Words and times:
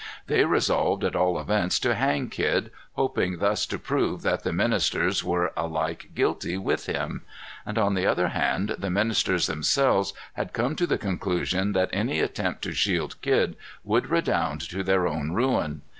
They 0.25 0.45
resolved 0.45 1.03
at 1.03 1.15
all 1.15 1.39
events 1.39 1.77
to 1.81 1.93
hang 1.93 2.29
Kidd, 2.29 2.71
hoping 2.93 3.37
thus 3.37 3.67
to 3.67 3.77
prove 3.77 4.23
that 4.23 4.41
the 4.41 4.51
ministers 4.51 5.23
were 5.23 5.53
alike 5.55 6.09
guilty 6.15 6.57
with 6.57 6.87
him. 6.87 7.21
And 7.67 7.77
on 7.77 7.93
the 7.93 8.07
other 8.07 8.29
hand, 8.29 8.77
the 8.79 8.89
ministers 8.89 9.45
themselves 9.45 10.15
had 10.33 10.53
come 10.53 10.75
to 10.77 10.87
the 10.87 10.97
conclusion 10.97 11.73
that 11.73 11.91
any 11.93 12.19
attempt 12.19 12.63
to 12.63 12.73
shield 12.73 13.21
Kidd 13.21 13.55
would 13.83 14.07
redound 14.09 14.61
to 14.71 14.81
their 14.81 15.05
own 15.07 15.33
ruin. 15.33 15.83